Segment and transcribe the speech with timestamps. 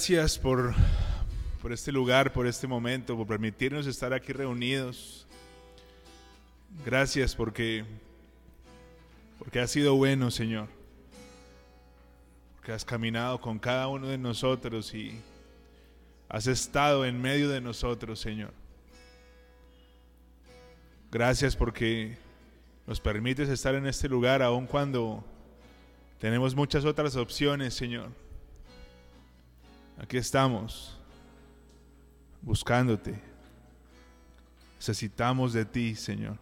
[0.00, 0.74] gracias por,
[1.60, 5.26] por este lugar, por este momento, por permitirnos estar aquí reunidos.
[6.86, 7.84] Gracias porque,
[9.38, 10.68] porque has sido bueno, Señor.
[12.56, 15.20] Porque has caminado con cada uno de nosotros y
[16.30, 18.54] has estado en medio de nosotros, Señor.
[21.12, 22.16] Gracias porque
[22.86, 25.22] nos permites estar en este lugar aun cuando
[26.18, 28.29] tenemos muchas otras opciones, Señor.
[30.00, 30.98] Aquí estamos
[32.40, 33.20] buscándote.
[34.78, 36.38] Necesitamos de ti, Señor.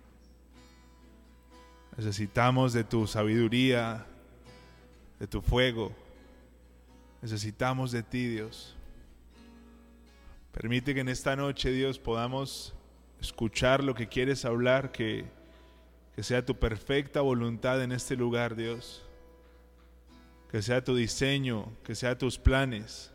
[1.97, 4.07] Necesitamos de tu sabiduría,
[5.19, 5.93] de tu fuego.
[7.21, 8.77] Necesitamos de ti, Dios.
[10.53, 12.75] Permite que en esta noche, Dios, podamos
[13.21, 15.25] escuchar lo que quieres hablar, que,
[16.15, 19.05] que sea tu perfecta voluntad en este lugar, Dios.
[20.49, 23.11] Que sea tu diseño, que sea tus planes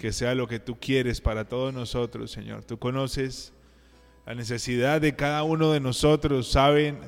[0.00, 2.64] que sea lo que tú quieres para todos nosotros, Señor.
[2.64, 3.52] Tú conoces
[4.24, 6.98] la necesidad de cada uno de nosotros, saben,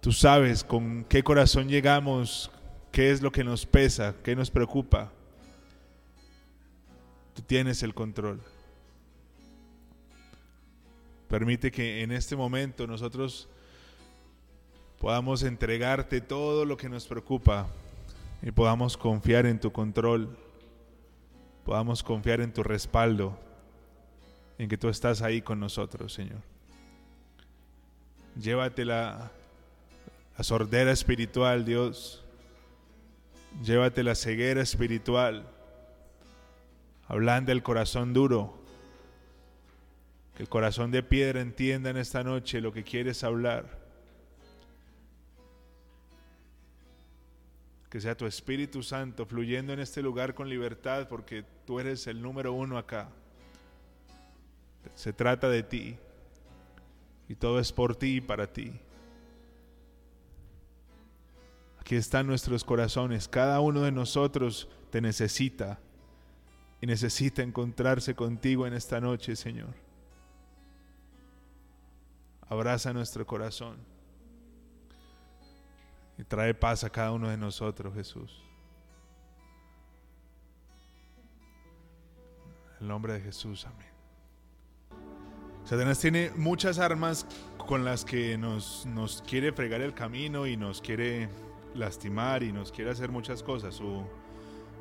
[0.00, 2.50] tú sabes con qué corazón llegamos,
[2.92, 5.12] qué es lo que nos pesa, qué nos preocupa.
[7.34, 8.40] Tú tienes el control.
[11.28, 13.50] Permite que en este momento nosotros
[14.98, 17.66] podamos entregarte todo lo que nos preocupa
[18.40, 20.47] y podamos confiar en tu control
[21.68, 23.38] podamos confiar en tu respaldo,
[24.56, 26.38] en que tú estás ahí con nosotros, Señor.
[28.40, 29.30] Llévate la,
[30.40, 32.24] sordera espiritual, Dios.
[33.62, 35.46] Llévate la ceguera espiritual.
[37.06, 38.58] Hablando del corazón duro.
[40.38, 43.77] Que el corazón de piedra entienda en esta noche lo que quieres hablar.
[47.88, 52.20] Que sea tu Espíritu Santo fluyendo en este lugar con libertad, porque tú eres el
[52.20, 53.08] número uno acá.
[54.94, 55.96] Se trata de ti
[57.28, 58.72] y todo es por ti y para ti.
[61.80, 65.78] Aquí están nuestros corazones, cada uno de nosotros te necesita
[66.82, 69.74] y necesita encontrarse contigo en esta noche, Señor.
[72.48, 73.97] Abraza nuestro corazón
[76.18, 78.42] y trae paz a cada uno de nosotros, Jesús.
[82.76, 83.88] En el nombre de Jesús, amén.
[85.64, 87.26] Satanás tiene muchas armas
[87.56, 91.28] con las que nos, nos quiere fregar el camino y nos quiere
[91.74, 93.74] lastimar y nos quiere hacer muchas cosas.
[93.74, 94.02] Su,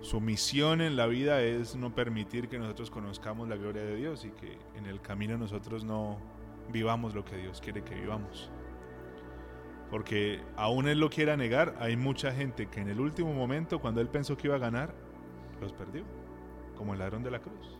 [0.02, 4.26] su misión en la vida es no permitir que nosotros conozcamos la gloria de Dios
[4.26, 6.18] y que en el camino nosotros no
[6.72, 8.50] vivamos lo que Dios quiere que vivamos.
[9.90, 14.02] Porque aún él lo quiera negar, hay mucha gente que en el último momento, cuando
[14.02, 14.94] él pensó que iba a ganar,
[15.62, 16.04] los perdió,
[16.76, 17.78] como el ladrón de la cruz.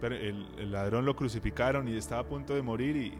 [0.00, 3.14] Pero el, ladrón lo crucificaron y estaba a punto de morir y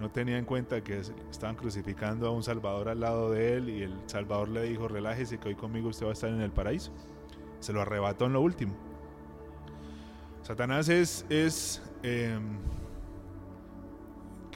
[0.00, 3.82] no tenía en cuenta que estaban crucificando a un Salvador al lado de él y
[3.82, 6.92] el Salvador le dijo, relájese que hoy conmigo usted va a estar en el paraíso.
[7.60, 8.74] Se lo arrebató en lo último.
[10.42, 12.58] Satanás es, es em,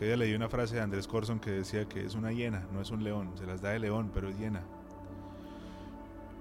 [0.01, 2.81] que ella leí una frase de Andrés Corson que decía que es una hiena, no
[2.81, 4.63] es un león, se las da de león, pero es hiena.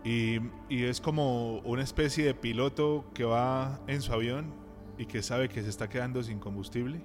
[0.05, 0.39] Y,
[0.69, 4.53] y, es como una especie de piloto que va en su avión
[4.97, 7.01] y que sabe que se está quedando sin combustible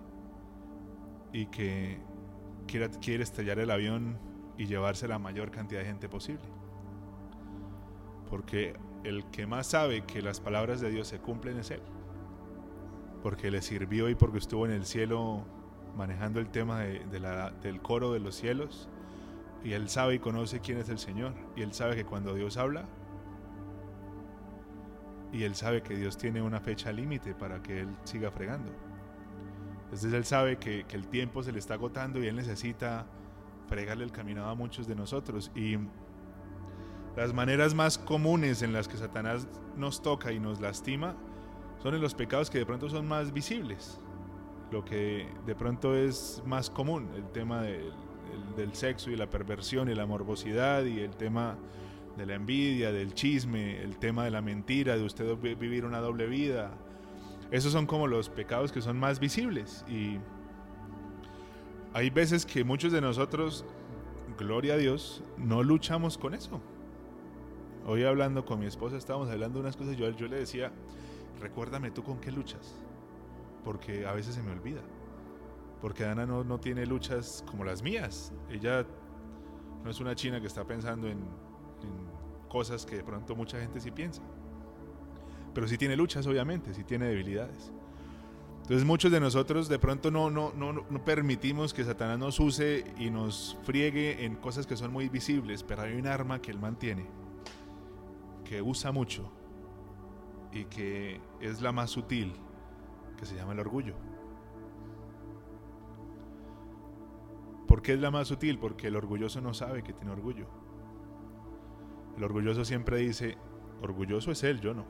[1.33, 1.99] y que
[2.69, 4.17] quiere, quiere estrellar el avión
[4.57, 6.45] y llevarse la mayor cantidad de gente posible.
[8.31, 11.83] Porque el que más sabe que las palabras de Dios se cumplen es Él.
[13.25, 15.45] Porque le sirvió y porque estuvo en el cielo
[15.97, 18.89] manejando el tema de, la, del coro de los cielos.
[19.63, 21.33] Y él sabe y conoce quién es el Señor.
[21.57, 22.85] Y él sabe que cuando Dios habla,
[25.33, 28.71] y él sabe que Dios tiene una fecha límite para que él siga fregando.
[29.85, 33.07] Entonces él sabe que, que, el tiempo se le está agotando y él necesita
[33.67, 35.51] fregarle el camino a muchos de nosotros.
[35.57, 35.77] Y
[37.17, 41.17] las maneras más comunes en las que Satanás nos toca y nos lastima
[41.83, 44.01] son en los pecados que de pronto son más visibles
[44.75, 47.93] lo que de pronto es más común, el tema del,
[48.73, 51.57] sexo y la perversión y la morbosidad y el tema
[52.17, 56.27] de la envidia, del chisme, el tema de la mentira, de usted vivir una doble
[56.27, 56.73] vida.
[57.53, 60.19] Esos son como los pecados que son más visibles y
[61.93, 63.65] hay veces que muchos de nosotros,
[64.37, 66.61] gloria a Dios, no luchamos con eso.
[67.87, 70.73] Hoy hablando con mi esposa estábamos hablando de unas cosas, yo, yo le decía,
[71.41, 72.84] recuérdame tú con qué luchas
[73.65, 74.83] porque a veces se me olvida.
[75.81, 78.33] Porque Ana no, no tiene luchas como las mías.
[78.49, 78.87] Ella
[79.83, 81.45] no es una china que está pensando en,
[82.49, 84.23] cosas que de pronto mucha gente sí piensa.
[85.53, 87.73] pero sí tiene luchas, obviamente, sí tiene debilidades.
[88.63, 92.85] Entonces muchos de nosotros de pronto no, no, no, no permitimos que Satanás nos use
[92.97, 96.59] y nos friegue en cosas que son muy visibles, pero hay un arma que él
[96.59, 97.07] mantiene,
[98.45, 99.31] que usa mucho
[100.53, 102.33] y que es la más sutil,
[103.25, 103.95] se llama el orgullo.
[107.67, 108.59] ¿Por qué es la más sutil?
[108.59, 110.47] Porque el orgulloso no sabe que tiene orgullo.
[112.17, 113.37] El orgulloso siempre dice,
[113.83, 114.85] orgulloso es él, yo no.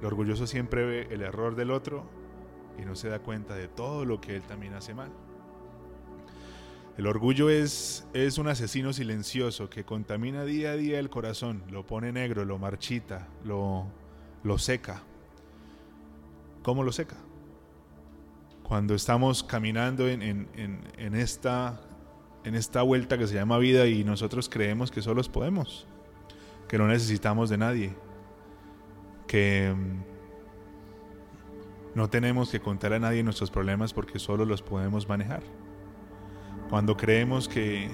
[0.00, 2.04] El orgulloso siempre ve el error del otro
[2.78, 5.10] y no se da cuenta de todo lo que él también hace mal.
[6.98, 11.84] El orgullo es, es un asesino silencioso que contamina día a día el corazón, lo
[11.86, 13.86] pone negro, lo marchita, lo,
[14.42, 15.02] lo seca.
[16.66, 17.14] ¿Cómo lo seca?
[18.64, 21.80] Cuando estamos caminando en, en, esta,
[22.42, 25.86] en esta vuelta que se llama vida y nosotros creemos que solos podemos,
[26.66, 27.94] que no necesitamos de nadie,
[29.28, 30.02] que mm,
[31.94, 35.44] no tenemos que contar a nadie nuestros problemas porque solo los podemos manejar.
[36.68, 37.88] Cuando creemos que,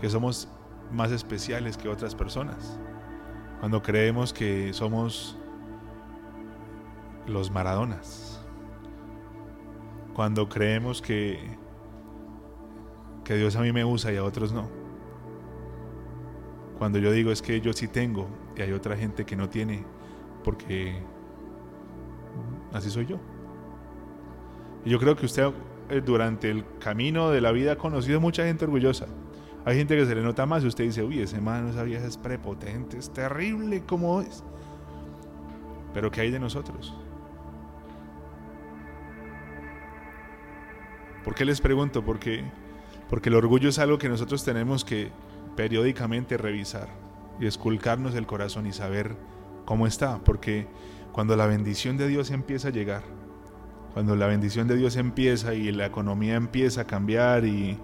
[0.00, 0.48] que somos
[0.90, 2.78] más especiales que otras personas.
[3.60, 5.37] Cuando creemos que somos
[7.28, 8.44] los Maradonas.
[10.14, 11.38] Cuando creemos que,
[13.24, 14.68] que Dios a mí me usa y a otros no.
[16.78, 19.84] Cuando yo digo es que yo sí tengo y hay otra gente que no tiene
[20.44, 21.00] porque
[22.72, 23.18] así soy yo.
[24.84, 25.52] Y yo creo que usted
[25.90, 29.06] eh, durante el camino de la vida ha conocido mucha gente orgullosa.
[29.64, 32.06] Hay gente que se le nota más y usted dice, uy, ese man, esa vieja
[32.06, 34.42] es prepotente, es terrible como es.
[35.92, 36.94] Pero ¿qué hay de nosotros?
[41.28, 42.02] ¿Por qué les pregunto?
[42.02, 42.42] Porque,
[43.10, 45.10] porque el orgullo es algo que nosotros tenemos que
[45.56, 46.88] periódicamente revisar
[47.38, 49.14] y esculcarnos el corazón y saber
[49.66, 50.68] cómo está, porque
[51.12, 53.02] cuando la bendición de Dios empieza a llegar,
[53.92, 57.78] cuando la bendición de Dios empieza y la economía empieza a cambiar y,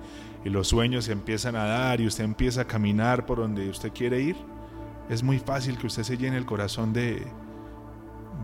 [0.44, 4.22] los sueños se empiezan a dar y usted empieza a caminar por donde usted quiere
[4.22, 4.36] ir,
[5.10, 7.22] es muy fácil que usted se llene el corazón de,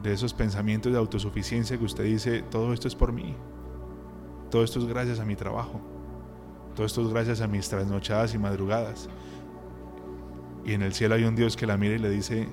[0.02, 3.34] de esos pensamientos de autosuficiencia que usted dice, todo esto es por mí,
[4.50, 5.80] todo esto es gracias a mi trabajo,
[6.74, 9.08] todo esto es gracias a mis trasnochadas y madrugadas.
[10.64, 12.48] Y en el cielo hay un Dios que la mira y le dice,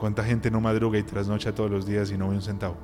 [0.00, 2.74] ¿Cuánta gente no madruga y trasnocha todos los días y no ve un centavo?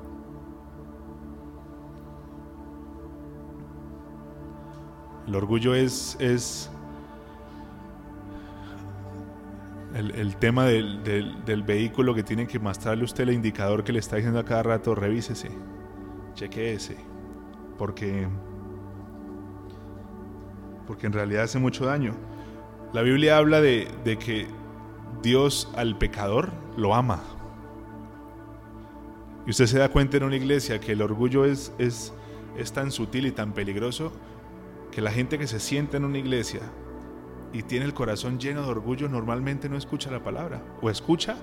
[5.25, 6.69] El orgullo es, es
[9.93, 14.39] el, tema del, vehículo que tiene que mostrarle usted el indicador que le está diciendo
[14.39, 15.49] a cada rato, revísese,
[16.33, 16.97] chequeese,
[17.77, 18.27] porque,
[20.85, 22.13] porque en realidad hace mucho daño.
[22.93, 24.47] La Biblia habla de, de que
[25.21, 27.21] Dios al pecador lo ama.
[29.45, 32.13] Y usted se da cuenta en una iglesia que el orgullo es, es,
[32.57, 34.11] es tan sutil y tan peligroso
[34.91, 36.61] que la gente que se sienta en una iglesia
[37.53, 40.61] y tiene el corazón lleno de orgullo normalmente no escucha la palabra.
[40.81, 41.35] O escucha,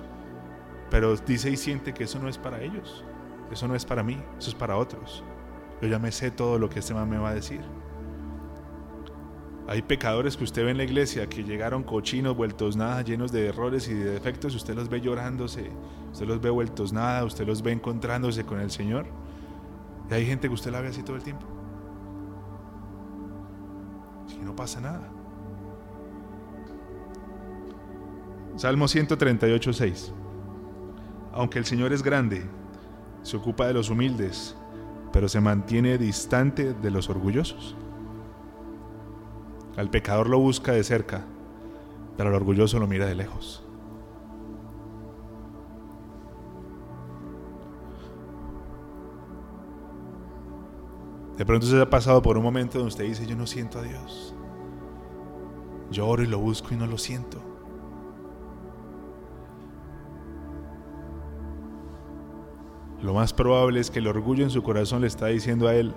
[0.89, 3.03] pero dice y siente que eso no es para ellos.
[3.51, 5.23] Eso no es para mí, eso es para otros.
[5.81, 7.61] Yo ya me sé todo lo que este man me va a decir.
[9.67, 13.47] Hay pecadores que usted ve en la iglesia que llegaron cochinos, vueltos nada, llenos de
[13.47, 14.53] errores y de defectos.
[14.53, 15.71] Usted los ve llorándose,
[16.11, 19.07] usted los ve vueltos nada, usted los ve encontrándose con el Señor.
[20.09, 21.47] Y hay gente que usted la ve así todo el tiempo.
[24.39, 25.14] Y no pasa nada.
[28.57, 30.13] Salmo 138, 6.
[31.33, 32.41] Aunque el Señor es grande,
[33.21, 34.55] se ocupa de los humildes,
[35.11, 37.75] pero se mantiene distante de los orgullosos.
[39.75, 41.25] Al pecador lo busca de cerca,
[42.15, 43.61] pero al orgulloso lo mira de lejos.
[51.37, 53.81] De pronto se ha pasado por un momento donde usted dice, yo no siento a
[53.81, 54.33] Dios.
[55.91, 57.54] Yo oro y lo busco y no lo siento.
[63.01, 65.93] Lo más probable es que el orgullo en su corazón le está diciendo a él,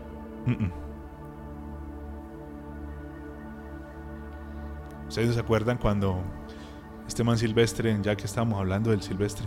[5.09, 6.21] ¿Ustedes se acuerdan cuando
[7.07, 9.47] este man silvestre, ya que estamos hablando del silvestre,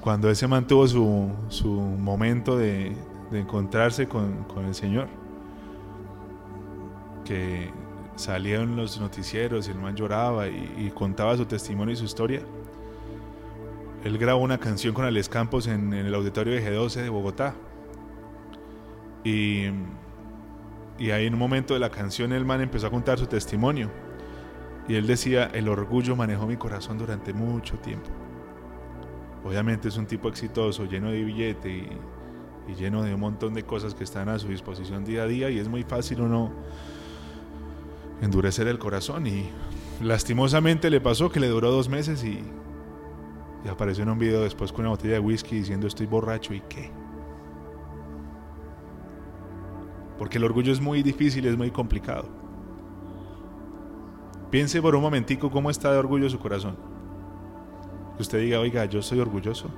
[0.00, 2.96] cuando ese man tuvo su, su momento de,
[3.32, 5.08] encontrarse con, el Señor,
[7.24, 7.72] que
[8.14, 12.42] salía en los noticieros y el man lloraba y, contaba su testimonio y su historia.
[14.04, 17.54] Él grabó una canción con Alex Campos en, el auditorio de G12 de Bogotá.
[19.24, 19.70] Y
[20.98, 23.90] y ahí en un momento de la canción el man empezó a contar su testimonio.
[24.86, 28.10] Y él decía, el orgullo manejó mi corazón durante mucho tiempo.
[29.44, 31.88] Obviamente es un tipo exitoso, lleno de billete y,
[32.70, 35.50] y lleno de un montón de cosas que están a su disposición día a día
[35.50, 36.52] y es muy fácil uno
[38.22, 39.50] endurecer el corazón y
[40.00, 42.42] lastimosamente le pasó que le duró dos meses y,
[43.64, 46.60] y apareció en un video después con una botella de whisky diciendo estoy borracho y
[46.60, 46.90] qué.
[50.18, 52.28] Porque el orgullo es muy difícil, es muy complicado.
[54.50, 56.76] Piense por un momentico cómo está de orgullo su corazón.
[58.16, 59.68] Que usted diga, oiga, yo soy orgulloso.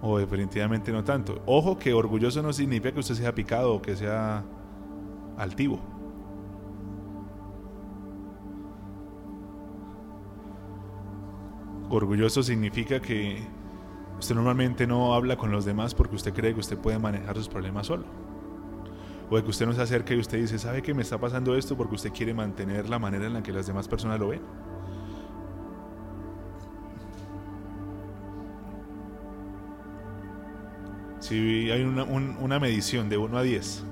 [0.00, 1.42] O definitivamente no tanto.
[1.46, 4.44] Ojo que orgulloso no significa que usted sea picado o que sea
[5.36, 5.80] altivo.
[11.96, 13.38] Orgulloso significa que
[14.18, 17.48] usted normalmente no habla con los demás porque usted cree que usted puede manejar sus
[17.48, 18.04] problemas solo.
[19.30, 21.56] O de que usted no se acerca y usted dice, ¿sabe que me está pasando
[21.56, 21.74] esto?
[21.74, 24.42] Porque usted quiere mantener la manera en la que las demás personas lo ven.
[31.20, 33.84] Si hay una, medición de 1 a 10,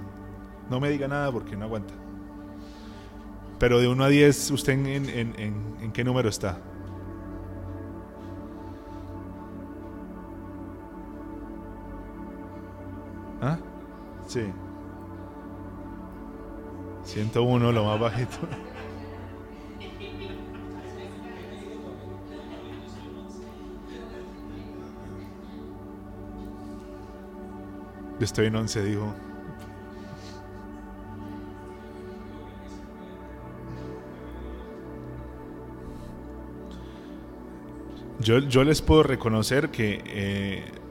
[0.71, 1.95] no me diga nada porque no aguanta.
[3.59, 6.61] Pero de 1 a 10, ¿usted en qué número está?
[14.35, 14.53] Sí.
[17.05, 18.37] 101, lo más bajito.
[28.19, 29.15] Estoy en 11, dijo.
[38.19, 40.84] Yo, yo les puedo reconocer que eh,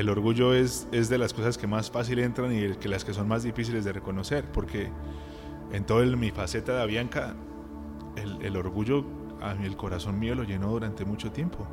[0.00, 3.28] el orgullo es, de las cosas que más fácil entran y que las que son
[3.28, 4.88] más difíciles de reconocer, porque
[5.72, 7.36] en toda mi faceta de Avianca,
[8.16, 9.04] el, orgullo
[9.40, 11.66] a el corazón mío lo llenó durante mucho tiempo.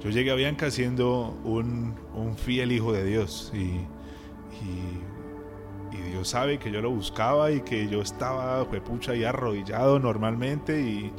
[0.00, 1.94] Yo llegué a Bianca siendo un,
[2.36, 3.80] fiel hijo de Dios y,
[6.10, 11.12] Dios sabe que yo lo buscaba y que yo estaba pucha y arrodillado normalmente y,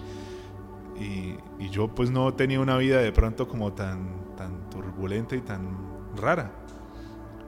[1.72, 5.78] yo pues no tenía una vida de pronto como tan, tan turbulenta y tan
[6.16, 6.52] rara.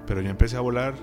[0.05, 0.95] Pero yo empecé a volar.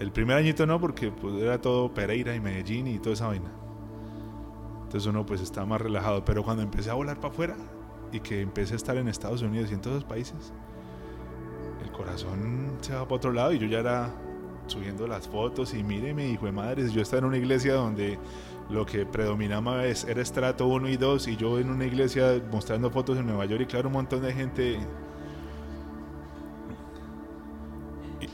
[0.00, 3.50] El primer añito no, porque pues era todo Pereira y Medellín y toda esa vaina.
[4.82, 6.24] Entonces uno pues estaba más relajado.
[6.24, 7.56] Pero cuando empecé a volar para afuera
[8.10, 10.52] y que empecé a estar en Estados Unidos y en todos los países,
[11.84, 14.10] el corazón se va para otro lado y yo ya era
[14.66, 18.18] subiendo las fotos y míreme, hijo de madres, yo estaba en una iglesia donde
[18.68, 22.90] lo que predominaba es, era estrato 1 y 2 y yo en una iglesia mostrando
[22.90, 24.78] fotos en Nueva York y claro, un montón de gente...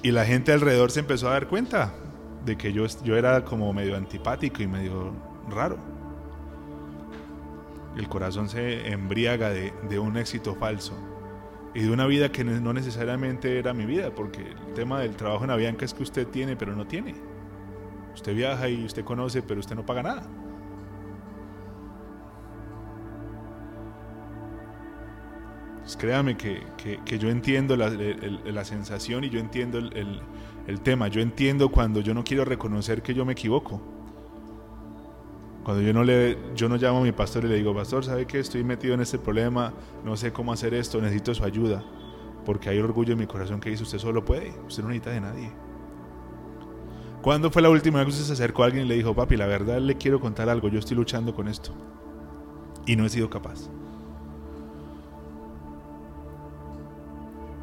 [0.03, 1.95] Y, la gente alrededor se empezó a dar cuenta
[2.45, 5.13] de que yo, yo era como medio antipático y medio
[5.49, 5.79] raro.
[7.97, 10.97] El corazón se embriaga de, de un éxito falso
[11.75, 15.45] y de una vida que no necesariamente era mi vida, porque el tema del trabajo
[15.45, 17.15] en Avianca es que usted tiene, pero no tiene.
[18.15, 20.23] Usted viaja y usted conoce, pero usted no paga nada.
[25.81, 26.63] Pues créame que,
[27.19, 30.23] yo entiendo la, sensación y yo entiendo el,
[30.67, 31.09] el tema.
[31.09, 33.81] Yo entiendo cuando yo no quiero reconocer que yo me equivoco.
[35.65, 38.27] Cuando yo no le, yo no llamo a mi pastor y le digo, pastor, ¿sabe
[38.27, 39.73] que estoy metido en este problema?
[40.05, 41.85] No sé cómo hacer esto, necesito su ayuda.
[42.45, 45.21] Porque hay orgullo en mi corazón que dice, usted solo puede, usted no necesita de
[45.21, 45.53] nadie.
[47.23, 49.37] ¿Cuándo fue la última vez que usted se acercó a alguien y le dijo, papi,
[49.37, 51.73] la verdad le quiero contar algo, yo estoy luchando con esto?
[52.85, 53.71] Y no he sido capaz.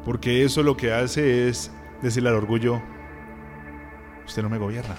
[0.04, 2.80] Porque eso lo que hace es decirle al orgullo,
[4.26, 4.96] usted no me gobierna,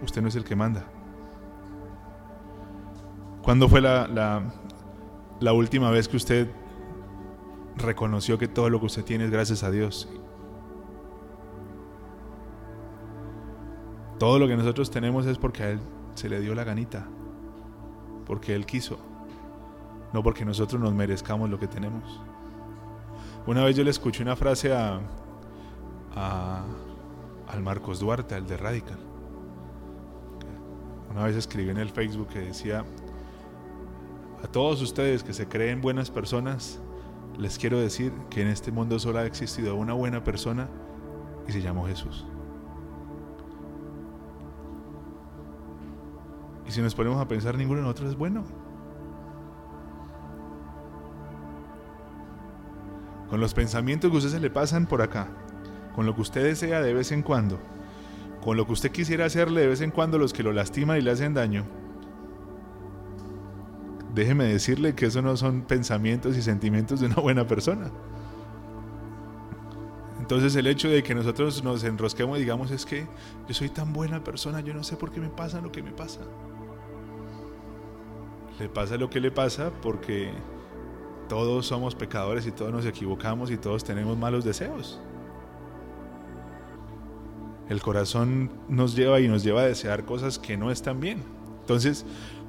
[0.00, 0.84] usted no es el que manda.
[3.42, 4.06] ¿Cuándo fue la,
[5.40, 6.48] la, última vez que usted
[7.76, 10.08] reconoció que todo lo que usted tiene es gracias a Dios?
[14.18, 15.80] Todo lo que nosotros tenemos es porque a Él
[16.14, 17.06] se le dio la ganita,
[18.26, 18.98] porque Él quiso,
[20.12, 22.20] no porque nosotros nos merezcamos lo que tenemos.
[23.46, 25.00] Una vez yo le escuché una frase a,
[27.46, 28.98] al Marcos Duarte, al de Radical.
[31.10, 32.84] Una vez escribí en el Facebook que decía,
[34.42, 36.80] a todos ustedes que se creen buenas personas,
[37.38, 40.68] les quiero decir que en este mundo solo ha existido una buena persona
[41.46, 42.26] y se llamó Jesús.
[46.68, 48.44] Y si nos ponemos a pensar, ninguno de nosotros es bueno.
[53.30, 55.28] Con los pensamientos que a usted se le pasan por acá,
[55.94, 57.58] con lo que usted desea de vez en cuando,
[58.42, 60.98] con lo que usted quisiera hacerle de vez en cuando a los que lo lastiman
[60.98, 61.64] y le hacen daño,
[64.14, 67.90] déjeme decirle que eso no son pensamientos y sentimientos de una buena persona.
[70.20, 73.06] Entonces el hecho de que nosotros nos enrosquemos y digamos es que
[73.46, 75.92] yo soy tan buena persona, yo no sé por qué me pasa lo que me
[75.92, 76.20] pasa.
[78.58, 80.30] Le pasa lo que le pasa porque
[81.28, 85.00] todos somos pecadores y todos nos equivocamos y todos tenemos malos deseos.
[87.68, 91.22] El corazón nos lleva y nos lleva a desear cosas que no están bien.
[91.60, 92.06] Entonces,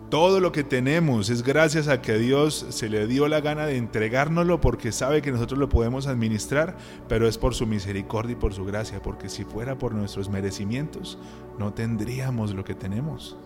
[0.10, 3.78] todo lo que tenemos es gracias a que Dios se le dio la gana de
[3.78, 8.54] entregárnoslo porque sabe que nosotros lo podemos administrar, pero es por su misericordia y por
[8.54, 11.20] su gracia, porque si fuera por nuestros merecimientos,
[11.60, 13.38] no tendríamos lo que tenemos.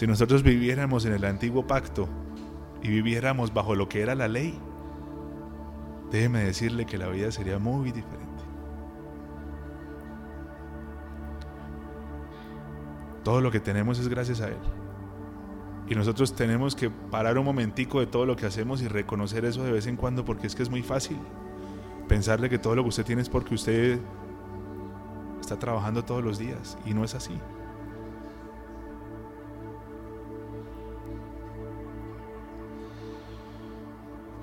[0.00, 2.08] Si nosotros viviéramos en el antiguo pacto
[2.82, 4.58] y viviéramos bajo lo que era la ley,
[6.10, 8.42] déjeme decirle que la vida sería muy diferente.
[13.22, 14.56] Todo lo que tenemos es gracias a Él.
[15.86, 19.64] Y nosotros tenemos que parar un momentico de todo lo que hacemos y reconocer eso
[19.64, 21.18] de vez en cuando porque es que es muy fácil
[22.08, 24.00] pensarle que todo lo que usted tiene es porque usted
[25.42, 27.38] está trabajando todos los días y no es así.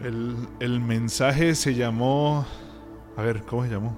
[0.02, 2.46] El, el mensaje se llamó,
[3.16, 3.98] a ver, ¿cómo se llamó?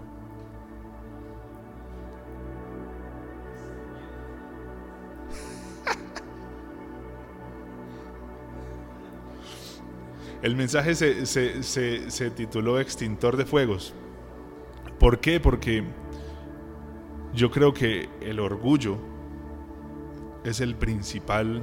[10.42, 13.94] El mensaje se, tituló Extintor de Fuegos.
[15.00, 15.42] ¿Por qué?
[15.42, 15.84] Porque
[17.34, 18.98] yo creo que el orgullo
[20.46, 21.62] es el principal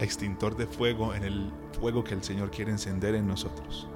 [0.00, 3.88] extintor de fuego en el fuego que el Señor quiere encender en nosotros.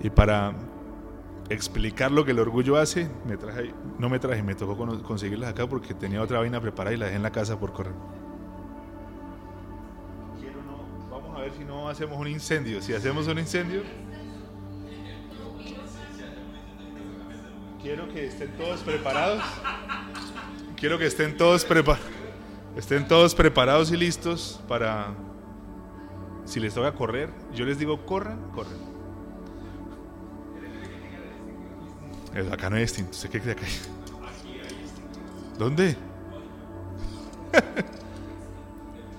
[0.00, 0.54] Y para
[1.48, 5.66] explicar lo que el orgullo hace, me traje, no me traje, me tocó conseguirlas acá
[5.66, 7.94] porque tenía otra vaina preparada y la dejé en la casa por correr.
[11.56, 12.82] si no hacemos un incendio.
[12.82, 13.82] Si hacemos un incendio,
[17.80, 19.42] quiero que estén todos preparados.
[20.76, 22.05] Quiero que estén todos preparados.
[22.76, 25.14] Estén todos preparados y listos para
[26.44, 27.30] si les toca correr.
[27.54, 28.96] Yo les digo corran, corren.
[32.52, 33.12] Acá no hay distinto.
[33.12, 33.66] ¿Usted qué acá?
[35.58, 35.96] ¿Dónde?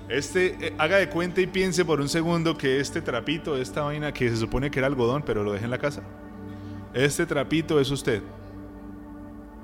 [0.10, 4.14] Este, eh, haga de cuenta y piense por un segundo que este trapito, esta vaina
[4.14, 6.02] que se supone que era algodón, pero lo dejé en la casa.
[6.94, 8.24] Este trapito es usted.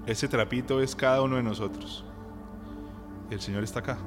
[0.06, 2.04] Ese trapito es cada uno de nosotros.
[3.30, 3.98] El Señor está acá.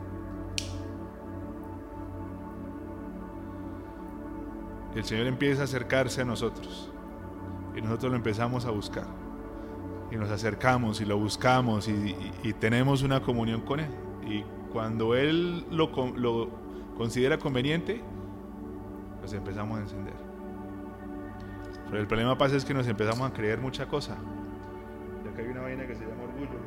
[4.96, 6.90] el Señor empieza a acercarse a nosotros.
[7.74, 9.06] Y nosotros lo empezamos a buscar.
[10.10, 13.90] Y nos acercamos y lo buscamos y, tenemos una comunión con Él.
[14.26, 16.48] Y cuando Él lo, lo
[16.96, 18.00] considera conveniente,
[19.20, 20.14] pues empezamos a encender.
[21.90, 24.16] Pero el problema pasa es que nos empezamos a creer mucha cosa.
[25.24, 26.58] Y acá hay una vaina que se llama orgullo.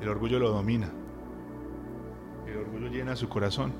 [0.00, 0.90] El orgullo lo domina.
[2.46, 3.72] El orgullo llena su corazón.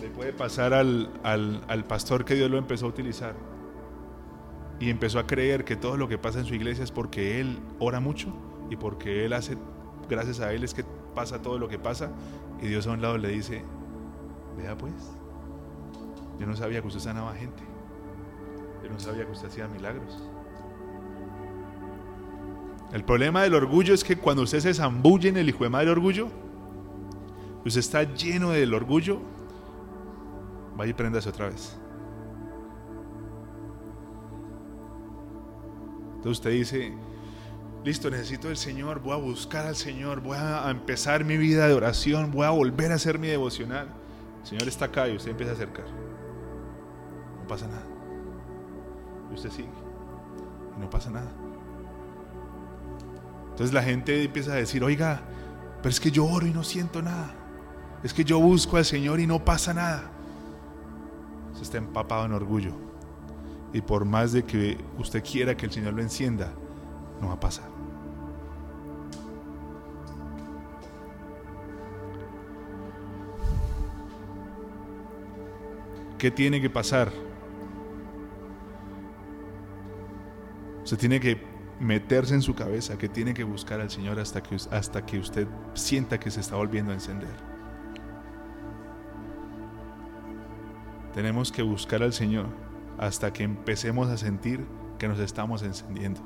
[0.00, 3.34] Le puede pasar al, al, al pastor que Dios lo empezó a utilizar.
[4.78, 7.58] Y empezó a creer que todo lo que pasa en su iglesia es porque él
[7.78, 8.32] ora mucho
[8.70, 9.56] y porque Él hace,
[10.08, 12.10] gracias a Él es que pasa todo lo que pasa,
[12.60, 13.64] y Dios a un lado le dice,
[14.56, 14.92] vea pues,
[16.38, 17.62] yo no sabía que usted sanaba gente,
[18.82, 20.22] yo no sabía que usted hacía milagros.
[22.92, 25.90] El problema del orgullo es que cuando usted se zambulle en el hijo de madre
[25.90, 26.28] orgullo,
[27.64, 29.20] usted está lleno del orgullo,
[30.76, 31.76] vaya y préndase otra vez.
[36.16, 36.92] Entonces usted dice,
[37.84, 41.74] listo, necesito el Señor, voy a buscar al Señor, voy a empezar mi vida de
[41.74, 43.88] oración, voy a volver a hacer mi devocional.
[44.40, 45.86] El Señor está acá y usted empieza a acercar.
[47.42, 47.86] No pasa nada.
[49.30, 49.68] Y usted sigue.
[50.76, 51.45] Y no pasa nada.
[53.56, 55.22] Entonces la gente empieza a decir, oiga,
[55.78, 57.34] pero es que yo oro y no siento nada.
[58.02, 60.10] Es que yo busco al Señor y no pasa nada.
[61.54, 62.74] Se está empapado en orgullo.
[63.72, 66.52] Y por más de que usted quiera que el Señor lo encienda,
[67.18, 67.64] no va a pasar.
[76.18, 77.10] ¿Qué tiene que pasar?
[80.84, 84.56] Se tiene que meterse en su cabeza que tiene que buscar al Señor hasta que,
[84.70, 87.34] hasta que usted sienta que se está volviendo a encender.
[91.14, 92.46] Tenemos que buscar al Señor
[92.98, 94.64] hasta que empecemos a sentir
[94.98, 96.20] que nos estamos encendiendo.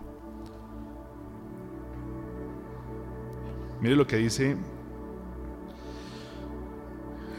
[3.80, 4.56] Mire lo que dice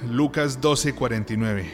[0.10, 1.66] Lucas 12:49.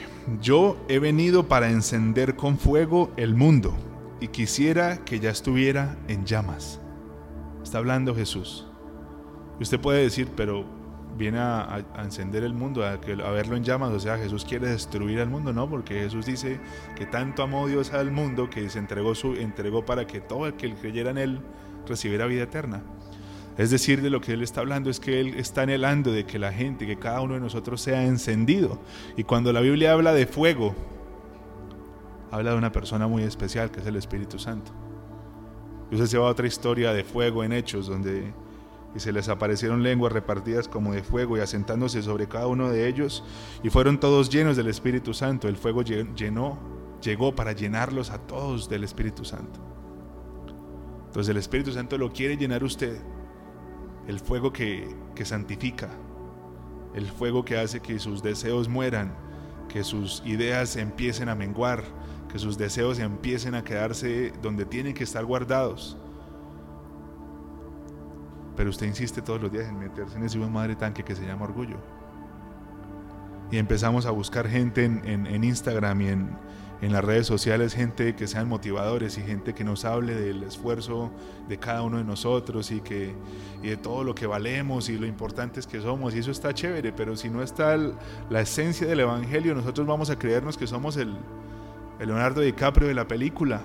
[0.41, 3.73] Yo he venido para encender con fuego el mundo
[4.19, 6.79] y quisiera que ya estuviera en llamas.
[7.63, 8.65] Está hablando Jesús.
[9.59, 10.65] Usted puede decir, pero
[11.17, 13.91] viene a, encender el mundo, a, a, verlo en llamas.
[13.91, 16.59] O sea, Jesús quiere destruir al mundo, no, porque Jesús dice
[16.95, 20.53] que tanto amó Dios al mundo que se entregó, su, entregó para que todo el
[20.53, 21.39] que creyera en Él
[21.87, 22.83] recibiera vida eterna.
[23.57, 26.37] Es decir, de lo que Él está hablando es que Él está anhelando de que
[26.37, 28.79] la gente, que cada uno de nosotros sea encendido.
[29.15, 30.75] Y cuando la Biblia habla de fuego,
[32.31, 34.71] habla de una persona muy especial, que es el Espíritu Santo.
[35.91, 38.33] Y usted se va a otra historia de fuego en Hechos, donde
[38.95, 42.87] y se les aparecieron lenguas repartidas como de fuego y asentándose sobre cada uno de
[42.87, 43.23] ellos,
[43.63, 45.47] y fueron todos llenos del Espíritu Santo.
[45.47, 46.57] El fuego llenó,
[47.01, 49.59] llegó para llenarlos a todos del Espíritu Santo.
[51.07, 52.97] Entonces el Espíritu Santo lo quiere llenar usted
[54.07, 55.89] el fuego que, santifica,
[56.93, 59.15] el fuego que hace que sus deseos mueran,
[59.67, 61.83] que sus ideas empiecen a menguar,
[62.31, 65.97] que sus deseos empiecen a quedarse donde tienen que estar guardados.
[68.55, 71.25] Pero usted insiste todos los días en meterse en ese buen madre tanque que se
[71.25, 71.77] llama orgullo.
[73.51, 76.29] Y empezamos a buscar gente en Instagram y en,
[76.81, 81.11] en las redes sociales gente que sean motivadores y gente que nos hable del esfuerzo
[81.47, 83.15] de cada uno de nosotros y, que,
[83.63, 86.13] y de todo lo que valemos y lo importantes que somos.
[86.15, 87.77] Y eso está chévere, pero si no está
[88.29, 91.15] la esencia del Evangelio, nosotros vamos a creernos que somos el,
[91.99, 93.61] el Leonardo DiCaprio de la película.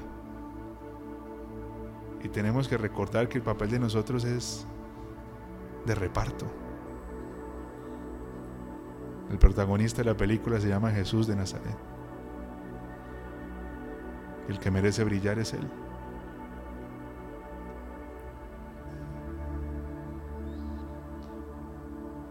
[2.22, 4.66] Y tenemos que recordar que el papel de nosotros es
[5.84, 6.46] de reparto.
[9.30, 11.76] El protagonista de la película se llama Jesús de Nazaret.
[14.48, 15.68] El que merece brillar es Él.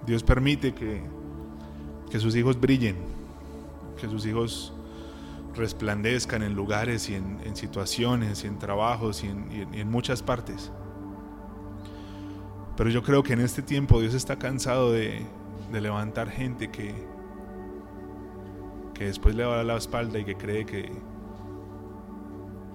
[0.06, 1.04] Dios permite que,
[2.10, 2.98] que sus hijos brillen,
[4.00, 4.74] que sus hijos
[5.56, 10.72] resplandezcan en lugares y en, situaciones y en trabajos y en, muchas partes.
[12.78, 15.26] Pero yo creo que en este tiempo Dios está cansado de,
[15.72, 16.94] de levantar gente que,
[18.94, 20.92] que después le va a la espalda y que cree que,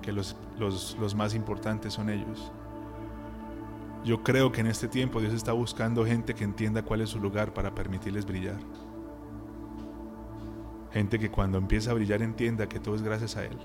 [0.03, 2.51] que los, los, más importantes son ellos.
[4.05, 7.21] Yo creo que en este tiempo Dios está buscando gente que entienda cuál es su
[7.21, 8.59] lugar para permitirles brillar.
[10.97, 13.59] Gente que cuando empieza a brillar entienda que todo es gracias a Él.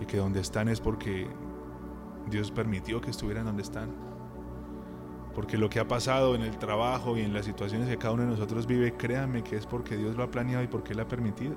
[0.00, 1.28] Y que donde están es porque
[2.30, 3.90] Dios permitió que estuvieran donde están.
[5.34, 8.22] Porque lo que ha pasado en el trabajo y en las situaciones que cada uno
[8.22, 11.06] de nosotros vive, créanme que es porque Dios lo ha planeado y porque Él ha
[11.06, 11.56] permitido.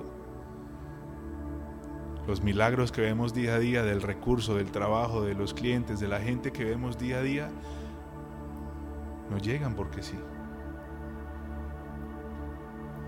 [2.26, 6.08] Los milagros que vemos día a día del recurso, del trabajo, de los clientes, de
[6.08, 7.50] la gente que vemos día a día,
[9.30, 10.18] no llegan porque sí.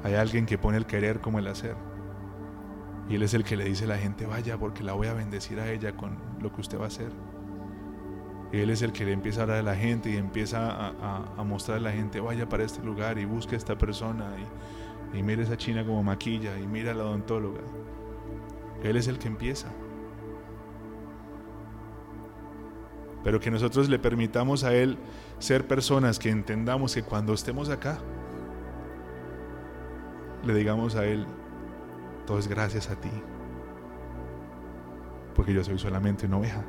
[0.04, 1.76] Hay alguien que pone el querer como el hacer.
[3.08, 5.14] Y Él es el que le dice a la gente, vaya, porque la voy a
[5.14, 7.12] bendecir a ella con lo que usted va a hacer.
[8.52, 11.24] Y Él es el que le empieza a hablar a la gente y empieza a,
[11.36, 14.30] a, mostrar a la gente, vaya para este lugar y busque a esta persona
[15.12, 17.60] y, y mire esa china como maquilla y mira a la odontóloga.
[18.82, 19.68] Él es el que empieza.
[23.22, 24.98] Pero que nosotros le permitamos a Él
[25.38, 27.98] ser personas que entendamos que cuando estemos acá,
[30.44, 31.26] le digamos a Él,
[32.26, 33.10] todo es gracias a ti,
[35.34, 36.64] porque yo soy solamente una oveja.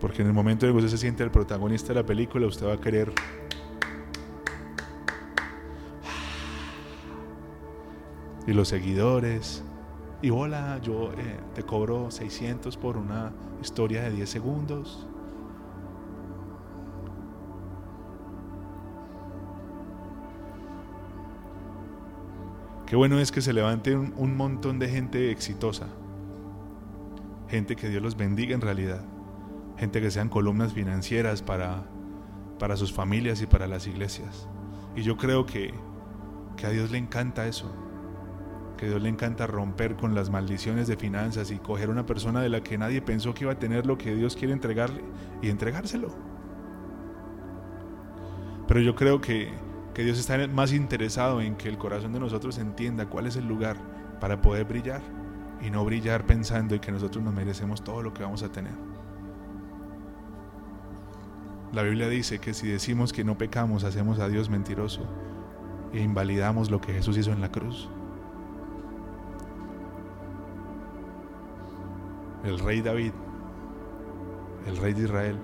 [0.00, 2.66] Porque en el momento en que usted se siente el protagonista de la película, usted
[2.66, 3.12] va a querer
[8.46, 9.62] y los seguidores.
[10.22, 15.06] Y hola, yo eh, te cobro 600 por una historia de 10 segundos.
[22.94, 25.88] Qué bueno es que se levante un, montón de gente exitosa.
[27.48, 29.04] Gente que Dios los bendiga en realidad.
[29.76, 31.88] Gente que sean columnas financieras para,
[32.60, 34.48] para sus familias y para las iglesias.
[34.94, 35.74] Y yo creo que,
[36.56, 37.74] que a Dios le encanta eso
[38.78, 42.48] que Dios le encanta romper con las maldiciones de finanzas y coger una persona de
[42.48, 45.02] la que nadie pensó que iba a tener lo que Dios quiere entregarle
[45.42, 46.14] y entregárselo.
[48.68, 49.52] Pero yo creo que,
[49.94, 53.46] que Dios está más interesado en que el corazón de nosotros entienda cuál es el
[53.46, 53.76] lugar
[54.20, 55.00] para poder brillar
[55.60, 58.74] y no brillar pensando en que nosotros nos merecemos todo lo que vamos a tener.
[61.72, 65.02] La Biblia dice que si decimos que no pecamos, hacemos a Dios mentiroso
[65.92, 67.88] e invalidamos lo que Jesús hizo en la cruz.
[72.44, 73.12] El rey David,
[74.66, 75.38] el rey de Israel,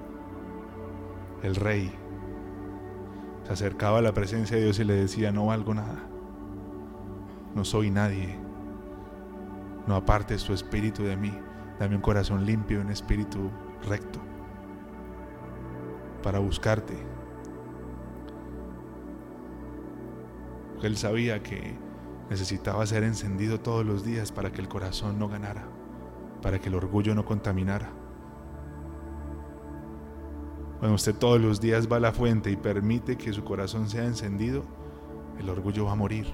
[1.42, 1.90] el rey,
[3.50, 5.98] se acercaba a la presencia de Dios y le decía, no valgo nada,
[7.52, 8.38] no soy nadie,
[9.88, 11.36] no apartes tu espíritu de mí,
[11.80, 13.50] dame un corazón limpio, un espíritu
[13.88, 14.20] recto
[16.22, 16.94] para buscarte.
[20.80, 21.76] Él sabía que
[22.30, 25.64] necesitaba ser encendido todos los días para que el corazón no ganara,
[26.40, 27.99] para que el orgullo no contaminara.
[30.80, 34.06] Cuando usted todos los días va a la fuente y permite que su corazón sea
[34.06, 34.64] encendido,
[35.38, 36.26] el orgullo va a morir,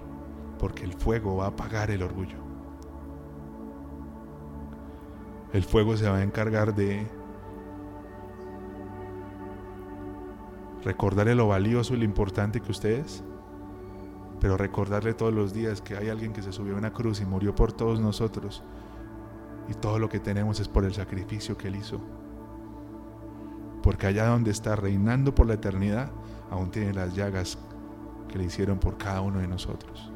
[0.61, 2.37] porque el fuego va a apagar el orgullo.
[5.53, 7.09] El fuego se va a encargar de
[10.85, 13.25] recordarle lo valioso y lo importante que usted es,
[14.41, 17.25] pero recordarle todos los días que hay alguien que se subió a una cruz y
[17.25, 18.63] murió por todos nosotros,
[19.69, 22.01] y todo lo que tenemos es por el sacrificio que él hizo.
[23.87, 26.11] Porque allá donde está reinando por la eternidad,
[26.51, 27.57] aún tiene las llagas
[28.27, 30.11] que le hicieron por cada uno de nosotros.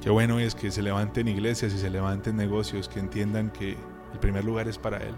[0.00, 3.76] Qué bueno es que se levanten iglesias y se levanten negocios que entiendan que
[4.14, 5.14] el primer lugar es para Él.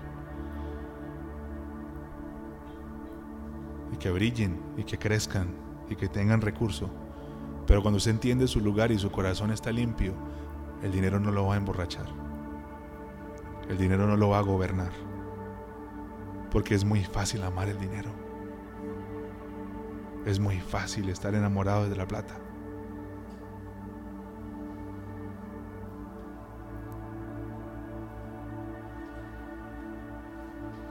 [3.92, 5.46] Y que brillen y que crezcan
[5.88, 7.05] y que tengan recurso.
[7.66, 10.14] Pero cuando se entiende su lugar y su corazón está limpio,
[10.82, 12.06] el dinero no lo va a emborrachar.
[13.68, 14.92] El dinero no lo va a gobernar.
[16.50, 18.10] Porque es muy fácil amar el dinero.
[20.24, 22.36] Es muy fácil estar enamorado de la plata.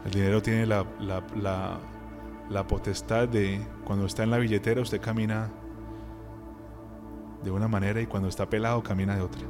[0.06, 5.50] El dinero tiene la, la, potestad de, cuando está en la billetera, usted camina
[7.46, 9.44] de una manera y cuando está pelado camina de otra.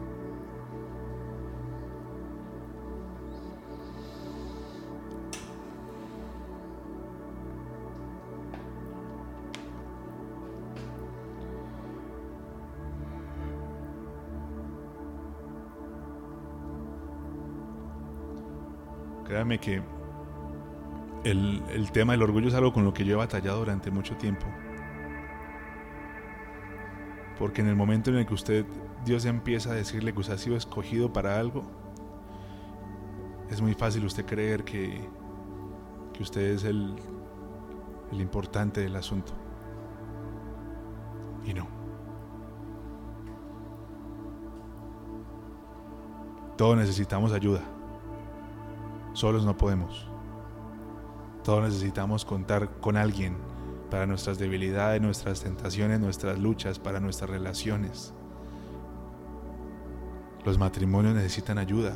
[19.25, 19.81] Créame que
[21.23, 24.45] el, tema del orgullo es algo con lo que yo he batallado durante mucho tiempo.
[27.37, 28.65] Porque en el momento en el que usted,
[29.03, 31.63] Dios empieza a decirle que usted ha sido escogido para algo,
[33.49, 34.99] es muy fácil usted creer que,
[36.13, 36.95] que usted es el,
[38.11, 39.33] el importante del asunto.
[41.45, 41.67] Y no.
[46.57, 47.61] Todos necesitamos ayuda.
[49.13, 50.07] Solos no podemos.
[51.43, 53.37] Todos necesitamos contar con alguien
[53.89, 58.13] para nuestras debilidades, nuestras tentaciones, nuestras luchas, para nuestras relaciones.
[60.43, 61.93] Los matrimonios necesitan ayuda,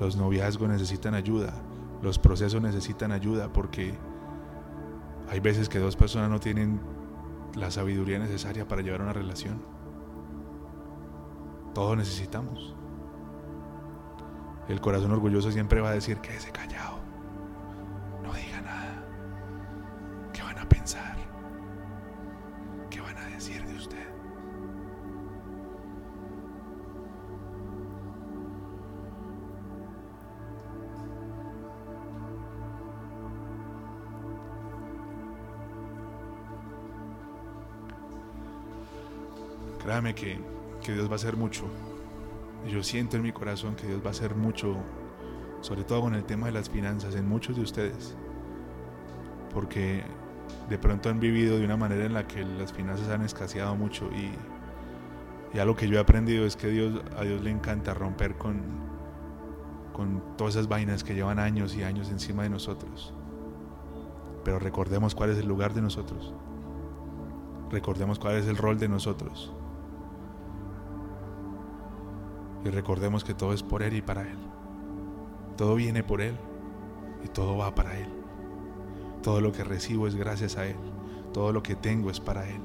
[0.00, 1.54] los noviazgos necesitan ayuda,
[2.02, 3.94] los procesos necesitan ayuda porque
[5.28, 6.80] hay veces que dos personas no tienen
[7.54, 9.62] la sabiduría necesaria para llevar una relación.
[11.72, 12.74] Todos necesitamos.
[14.68, 17.04] El corazón orgulloso siempre va a decir, que se callado.
[39.94, 40.40] Créame que,
[40.92, 41.66] Dios va a hacer mucho.
[42.66, 44.74] Yo siento en mi corazón que Dios va a hacer mucho,
[45.60, 48.16] sobre todo con el tema de las finanzas, en muchos de ustedes.
[49.52, 50.02] Porque
[50.68, 54.10] de pronto han vivido de una manera en la que las finanzas han escaseado mucho
[54.10, 54.32] y,
[55.56, 58.62] y algo que yo he aprendido es que Dios, a Dios le encanta romper con,
[59.92, 63.14] con todas esas vainas que llevan años y años encima de nosotros.
[64.42, 66.34] Pero recordemos cuál es el lugar de nosotros.
[67.70, 69.54] Recordemos cuál es el rol de nosotros.
[72.64, 74.38] Y recordemos que todo es por Él y para Él.
[75.56, 76.36] Todo viene por Él
[77.22, 78.08] y todo va para Él.
[79.22, 80.76] Todo lo que recibo es gracias a Él.
[81.32, 82.60] Todo lo que tengo es para Él.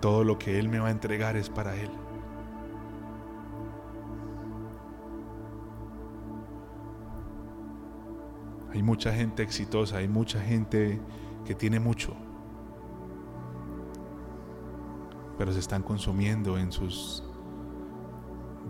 [0.00, 1.90] Todo lo que Él me va a entregar es para Él.
[8.72, 11.00] Hay mucha gente exitosa, hay mucha gente
[11.44, 12.14] que tiene mucho,
[15.36, 17.24] pero se están consumiendo en sus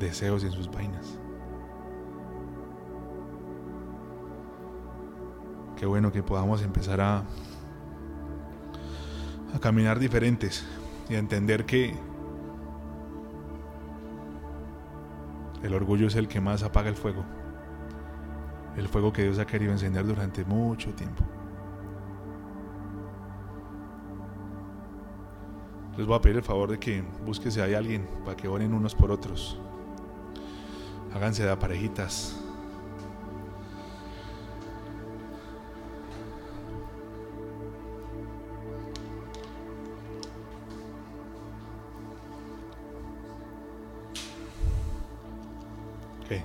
[0.00, 1.18] deseos y en sus vainas.
[5.76, 7.24] Qué bueno que podamos empezar a,
[9.54, 10.66] a caminar diferentes
[11.08, 11.96] y a entender que
[15.62, 17.24] el orgullo es el que más apaga el fuego.
[18.76, 21.24] El fuego que Dios ha querido encender durante mucho tiempo.
[25.96, 28.72] Les voy a pedir el favor de que busquen si hay alguien para que oren
[28.72, 29.60] unos por otros.
[31.14, 32.36] Háganse de parejitas.
[46.28, 46.42] ¿Qué?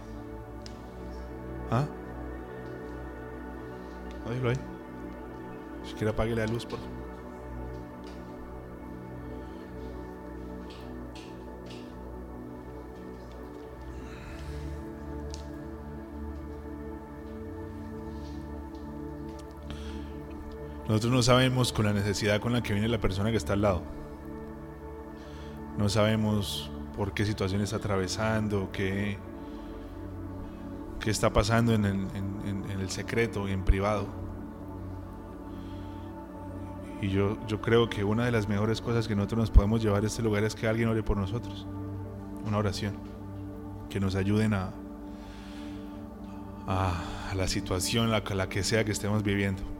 [1.71, 1.85] ¿Ah?
[4.27, 4.55] Déjalo ahí.
[5.83, 6.94] Si quiere apague la luz, por favor.
[20.87, 23.61] Nosotros no sabemos con la necesidad con la que viene la persona que está al
[23.61, 23.81] lado.
[25.77, 29.17] No sabemos por qué situación está atravesando, qué,
[30.99, 34.07] qué está pasando en el, secreto y en privado.
[37.01, 40.03] Y yo, yo creo que una de las mejores cosas que nosotros nos podemos llevar
[40.03, 41.65] a este lugar es que alguien ore por nosotros.
[42.45, 42.93] Una oración.
[43.89, 44.71] Que nos ayuden a,
[46.67, 49.74] a, la situación, la que sea que estemos viviendo.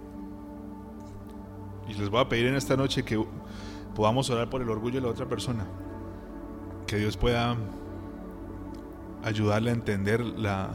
[1.88, 3.24] Y les voy a pedir en esta noche que
[3.94, 5.66] podamos orar por el orgullo de la otra persona.
[6.88, 7.56] Que Dios pueda
[9.24, 10.72] ayudarle a entender la,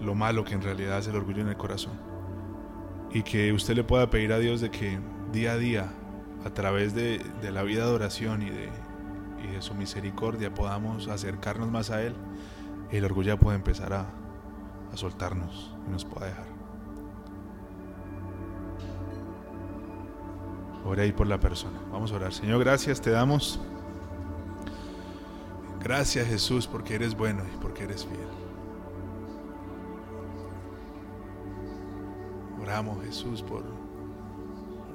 [0.00, 1.94] lo malo que en realidad es el orgullo en el corazón.
[3.12, 4.98] Y que usted le pueda pedir a Dios de que
[5.32, 5.92] día a día,
[6.44, 8.68] a través de, de la vida de oración y de,
[9.44, 12.14] y de su misericordia, podamos acercarnos más a Él.
[12.90, 14.06] El orgullo pueda empezar a,
[14.92, 16.55] a soltarnos y nos pueda dejar.
[20.86, 21.80] Ore ahí por la persona.
[21.90, 22.32] Vamos a orar.
[22.32, 23.58] Señor, gracias te damos.
[25.82, 28.28] Gracias Jesús porque eres bueno y porque eres fiel.
[32.62, 33.64] Oramos Jesús por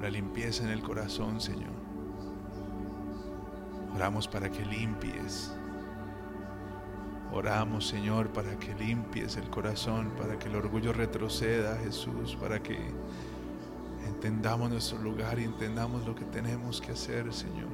[0.00, 1.72] la limpieza en el corazón, Señor.
[3.94, 5.52] Oramos para que limpies.
[7.32, 12.78] Oramos, Señor, para que limpies el corazón, para que el orgullo retroceda, Jesús, para que
[14.22, 17.66] entendamos nuestro lugar y entendamos lo que tenemos que hacer, Señor.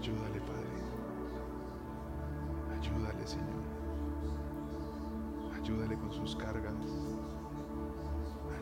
[0.00, 0.66] Ayúdale, Padre.
[2.76, 3.62] Ayúdale, Señor.
[5.54, 6.74] Ayúdale con sus cargas.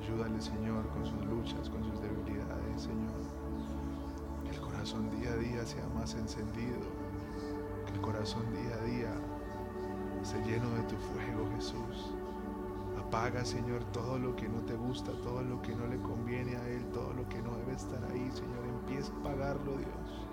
[0.03, 3.23] Ayúdale, Señor, con sus luchas, con sus debilidades, Señor.
[4.45, 6.77] Que el corazón día a día sea más encendido.
[7.87, 9.15] Que el corazón día a día
[10.23, 12.13] se lleno de tu fuego, Jesús.
[13.15, 16.69] Apaga, Señor, todo lo que no te gusta, todo lo que no le conviene a
[16.69, 18.67] Él, todo lo que no debe estar ahí, Señor.
[18.81, 20.27] Empieza a pagarlo, Dios.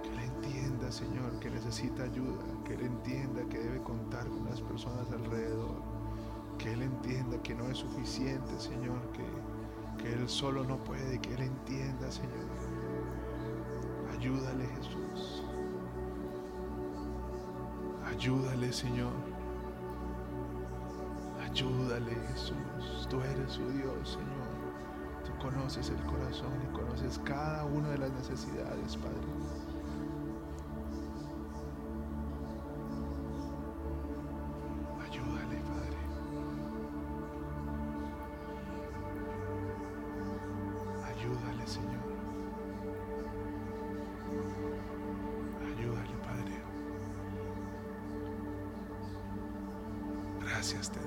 [0.00, 4.60] Que Él entienda, Señor, que necesita ayuda, que Él entienda que debe contar con las
[4.60, 5.82] personas alrededor,
[6.56, 11.34] que Él entienda que no es suficiente, Señor, que, que Él solo no puede, que
[11.34, 12.46] Él entienda, Señor.
[14.16, 15.42] Ayúdale, Jesús.
[18.04, 19.35] Ayúdale, Señor.
[21.56, 23.08] Ayúdale, Jesús.
[23.08, 24.52] Tú eres su Dios, Señor.
[25.24, 29.16] Tú conoces el corazón y conoces cada una de las necesidades, Padre.
[35.02, 35.96] Ayúdale, Padre.
[41.06, 42.04] Ayúdale, Señor.
[45.64, 46.60] Ayúdale, Padre.
[50.42, 51.05] Gracias te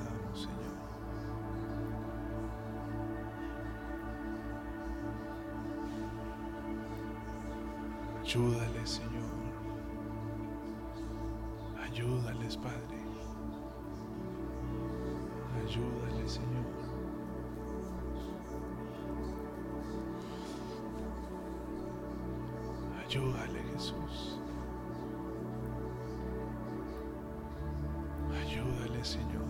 [8.29, 9.31] Ayúdale, Señor.
[11.83, 12.99] Ayúdales, Padre.
[15.57, 16.65] Ayúdale, Señor.
[23.03, 24.39] Ayúdale, Jesús.
[28.31, 29.49] Ayúdale, Señor.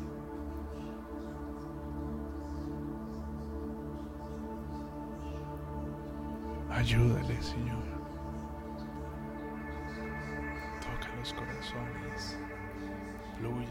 [6.69, 7.88] Ayúdale, Señor.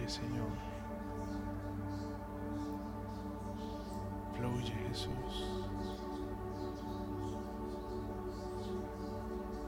[0.09, 0.49] Señor.
[4.35, 5.63] Fluye, Jesús.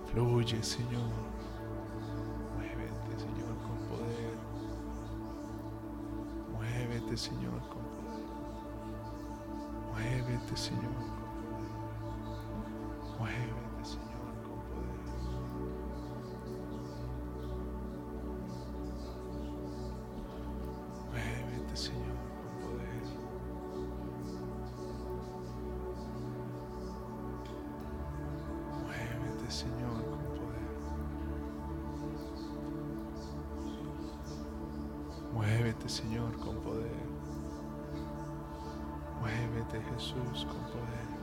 [0.07, 1.11] Fluye, Señor.
[2.57, 4.39] Muévete, Señor, con poder.
[6.53, 8.25] Muévete, Señor, con poder.
[9.93, 11.20] Muévete, Señor,
[35.81, 36.91] Muévete, Señor, con poder.
[39.21, 41.20] Muévete, Jesús, con poder.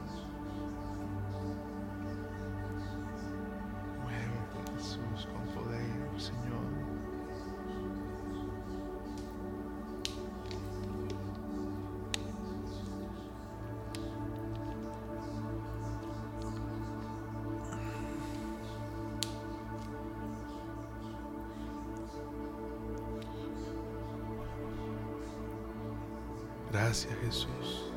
[27.05, 27.91] Gracias, Jesús.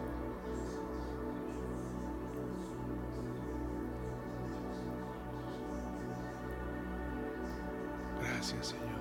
[8.22, 9.00] Gracias, Señor.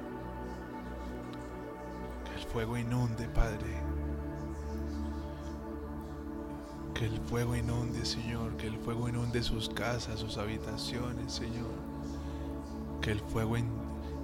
[2.25, 3.81] Que el fuego inunde, Padre.
[6.93, 8.55] Que el fuego inunde, Señor.
[8.57, 11.71] Que el fuego inunde sus casas, sus habitaciones, Señor.
[13.01, 13.71] Que el fuego in-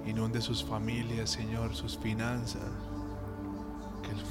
[0.06, 2.62] inunde sus familias, Señor, sus finanzas.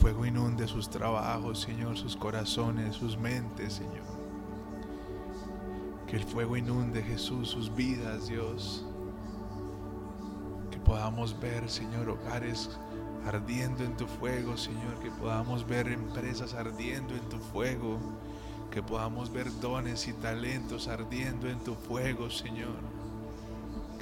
[0.06, 4.06] Fuego inunde sus trabajos, Señor, sus corazones, sus mentes, Señor.
[6.06, 8.86] Que el fuego inunde, Jesús, sus vidas, Dios.
[10.70, 12.70] Que podamos ver, Señor, hogares
[13.26, 15.00] ardiendo en tu fuego, Señor.
[15.02, 17.98] Que podamos ver empresas ardiendo en tu fuego.
[18.70, 22.78] Que podamos ver dones y talentos ardiendo en tu fuego, Señor.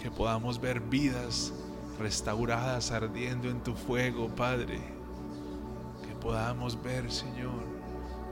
[0.01, 1.53] Que podamos ver vidas
[1.97, 5.01] restauradas ardiendo en tu fuego, Padre
[6.23, 7.61] podamos ver, Señor,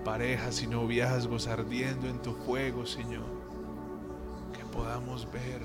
[0.06, 3.26] parejas y noviazgos ardiendo en tu fuego, Señor.
[4.54, 5.62] Que podamos ver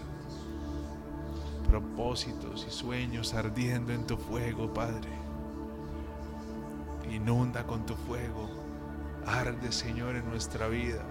[1.69, 5.09] propósitos y sueños ardiendo en tu fuego, Padre.
[7.09, 8.51] Inunda con tu fuego.
[9.25, 11.05] Arde, Señor, en nuestra vida.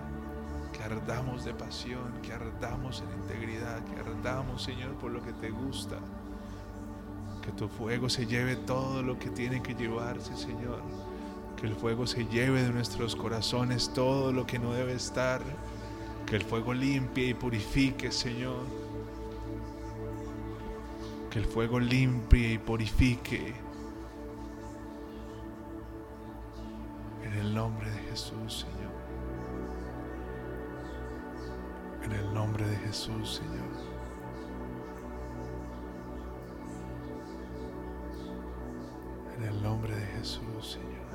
[0.73, 5.49] Que ardamos de pasión, que ardamos en integridad, que ardamos, Señor, por lo que te
[5.49, 5.95] gusta.
[7.45, 10.81] Que tu fuego se lleve todo lo que tiene que llevarse, Señor.
[11.55, 15.41] Que el fuego se lleve de nuestros corazones todo lo que no debe estar.
[16.25, 18.63] Que el fuego limpie y purifique, Señor.
[21.29, 23.53] Que el fuego limpie y purifique.
[27.23, 28.85] En el nombre de Jesús, Señor.
[32.05, 33.74] En el nombre de Jesús, Señor.
[39.47, 41.05] El nombre de Jesús, Señor.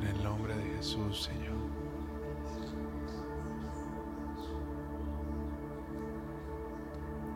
[0.00, 1.56] En el nombre de Jesús, Señor.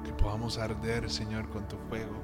[0.04, 2.16] Que podamos arder, Señor, con tu fuego.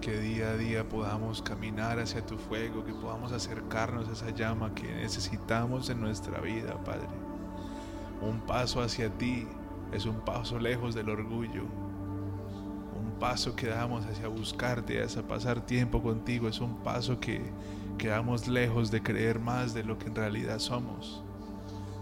[0.00, 4.74] Que día a día podamos caminar hacia tu fuego, que podamos acercarnos a esa llama
[4.74, 7.08] que necesitamos en nuestra vida, Padre.
[8.22, 9.46] Un paso hacia ti
[9.92, 11.89] es un paso lejos del orgullo.
[13.20, 17.42] Paso que damos hacia buscarte, hacia pasar tiempo contigo, es un paso que
[17.98, 21.22] quedamos lejos de creer más de lo que en realidad somos.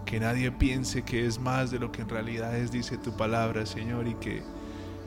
[0.05, 3.65] Que nadie piense que es más de lo que en realidad es, dice tu palabra,
[3.65, 4.41] Señor, y que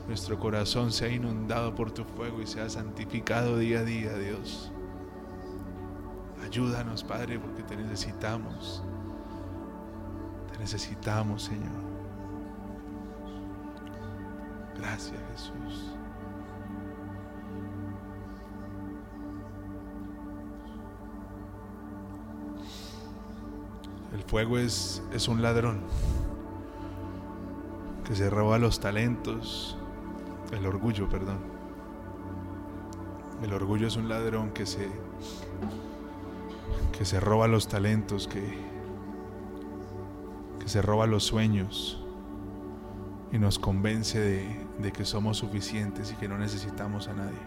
[0.07, 4.71] nuestro corazón sea inundado por tu fuego y sea santificado día a día, Dios.
[6.45, 8.83] Ayúdanos, Padre, porque te necesitamos.
[10.51, 11.81] Te necesitamos, Señor.
[14.77, 15.95] Gracias, Jesús.
[24.33, 25.81] Fuego es, es un ladrón
[28.03, 29.77] que se roba los talentos,
[30.51, 31.37] el orgullo, perdón.
[33.43, 34.89] El orgullo es un ladrón que se
[36.97, 38.57] que se roba los talentos, que
[40.59, 42.03] que se roba los sueños
[43.31, 47.43] y nos convence de, de que somos suficientes y que no necesitamos a nadie.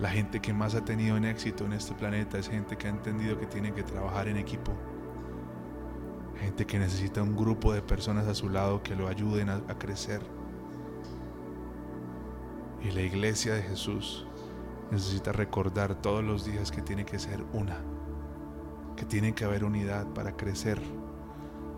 [0.00, 2.90] La gente que más ha tenido en éxito en este planeta es gente que ha
[2.90, 4.72] entendido que tiene que trabajar en equipo.
[6.42, 10.20] Gente que necesita un grupo de personas a su lado que lo ayuden a, crecer.
[12.82, 14.26] Y la iglesia de Jesús
[14.90, 17.78] necesita recordar todos los días que tiene que ser una,
[18.96, 20.82] que tiene que haber unidad para crecer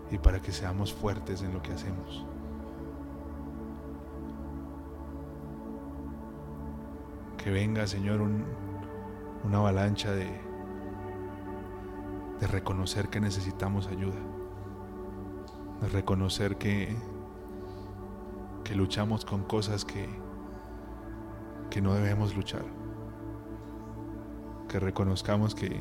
[0.09, 2.25] y para que seamos fuertes en lo que hacemos.
[7.37, 8.19] Que venga, Señor,
[9.43, 10.25] una avalancha de,
[12.39, 14.34] de reconocer que necesitamos ayuda.
[15.91, 16.95] Reconocer que,
[18.63, 20.07] que luchamos con cosas que,
[21.69, 22.65] que no debemos luchar.
[24.67, 25.79] Que reconozcamos que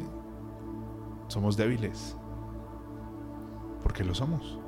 [1.28, 2.16] somos débiles.
[3.82, 4.58] Porque lo somos.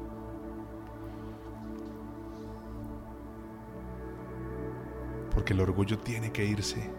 [5.35, 6.91] Porque el orgullo tiene que irse,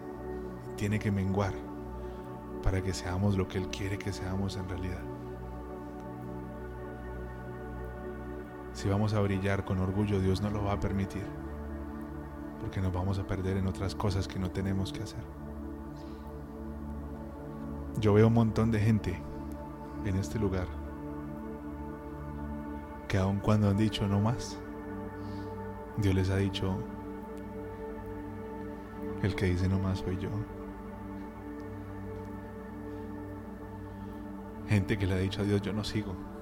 [0.76, 1.54] tiene que menguar
[2.62, 5.07] para que seamos lo que Él quiere que seamos en realidad.
[8.78, 11.24] Si vamos a brillar con orgullo, Dios no lo va a permitir,
[12.60, 15.24] porque nos vamos a perder en otras cosas que no tenemos que hacer.
[17.98, 19.20] Yo veo un montón de gente
[20.04, 20.68] en este lugar
[23.08, 24.56] que aun cuando han dicho no más,
[25.96, 26.78] Dios les ha dicho,
[29.24, 30.30] el que dice no más soy yo.
[34.68, 36.37] Gente que le ha dicho a Dios, yo no sigo.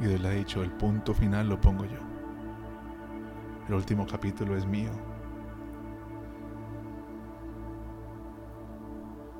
[0.00, 1.98] Y Dios le ha dicho, el punto final lo pongo yo.
[3.68, 4.90] El último capítulo es mío.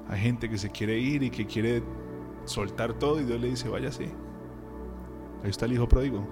[0.08, 1.82] Hay gente que se quiere ir y que quiere
[2.44, 4.04] soltar todo y Dios le dice, váyase.
[5.42, 6.24] Ahí está el hijo pródigo.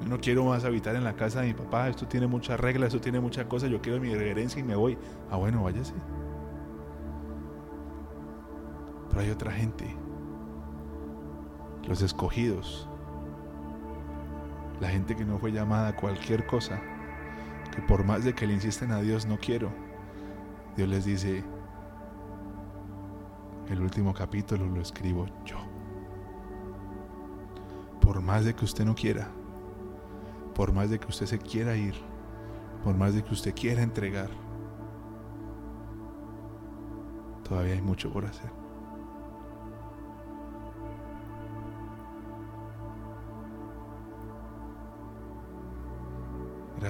[0.00, 2.88] Yo no quiero más habitar en la casa de mi papá, esto tiene muchas reglas,
[2.88, 4.98] esto tiene muchas cosas, yo quiero mi reverencia y me voy.
[5.30, 5.94] Ah, bueno, váyase.
[9.10, 9.96] Pero hay otra gente,
[11.90, 12.88] los escogidos,
[14.80, 16.80] la gente que no fue llamada a cualquier cosa,
[17.74, 19.72] que por más de que le insisten a Dios, no quiero.
[20.76, 21.42] Dios les dice,
[23.68, 25.56] el último capítulo lo escribo yo.
[28.00, 29.28] Por más de que usted no quiera,
[30.54, 31.96] por más de que usted se quiera ir,
[32.84, 34.30] por más de que usted quiera entregar,
[37.42, 38.59] todavía hay mucho por hacer.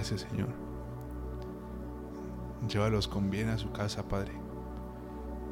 [0.01, 0.49] Gracias Señor.
[2.67, 4.33] Llévalos con bien a su casa, Padre.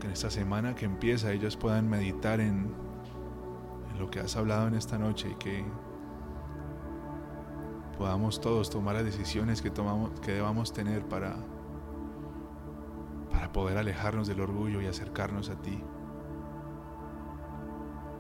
[0.01, 2.75] Que en esta semana que empieza ellos puedan meditar en,
[3.91, 5.67] en lo que has hablado en esta noche y que
[7.99, 11.37] podamos todos tomar las decisiones que, tomamos, que debamos tener para,
[13.31, 15.79] para poder alejarnos del orgullo y acercarnos a ti.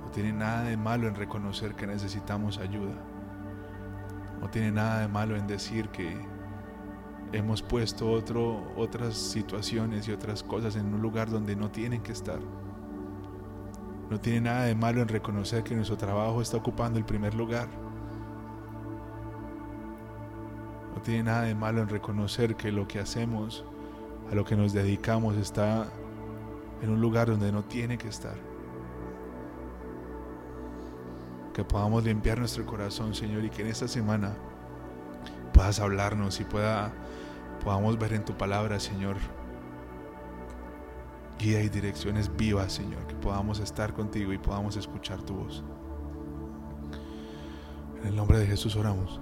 [0.02, 3.07] No tiene nada de malo en reconocer que necesitamos ayuda.
[4.40, 6.16] No tiene nada de malo en decir que
[7.32, 12.12] hemos puesto otro, otras situaciones y otras cosas en un lugar donde no tienen que
[12.12, 12.38] estar.
[14.10, 17.68] No tiene nada de malo en reconocer que nuestro trabajo está ocupando el primer lugar
[20.98, 23.64] No tiene nada de malo en reconocer que lo que hacemos,
[24.32, 25.86] a lo que nos dedicamos, está
[26.82, 28.47] en un lugar donde no tiene que estar.
[31.58, 34.36] Que podamos limpiar nuestro corazón, Señor, y que en esta semana
[35.52, 36.92] puedas hablarnos y pueda,
[37.64, 39.16] podamos ver en tu palabra, Señor,
[41.36, 45.64] guía y direcciones vivas, Señor, que podamos estar contigo y podamos escuchar tu voz.
[48.02, 49.20] En el nombre de Jesús oramos.